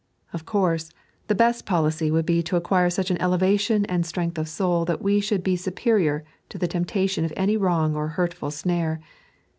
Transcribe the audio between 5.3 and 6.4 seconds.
be superior